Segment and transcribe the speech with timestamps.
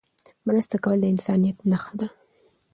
[0.47, 2.07] مرسته کول د انسانيت نښه ده.